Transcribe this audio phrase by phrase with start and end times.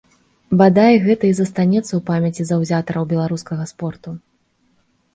[0.61, 4.19] Бадай, гэта і застанецца ў памяці заўзятараў беларускага спорту.